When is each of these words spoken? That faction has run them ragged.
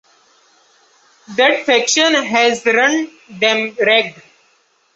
That 1.35 1.63
faction 1.67 2.11
has 2.23 2.65
run 2.65 3.11
them 3.29 3.77
ragged. 3.79 4.19